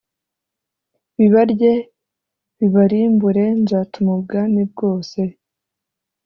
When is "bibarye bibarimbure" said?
1.17-3.45